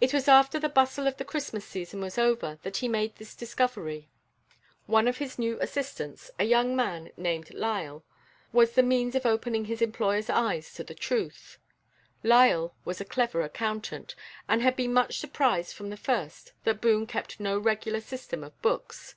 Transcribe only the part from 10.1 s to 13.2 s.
eyes to the truth. Lyall was a